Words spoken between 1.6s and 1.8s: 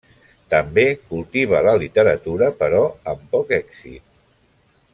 la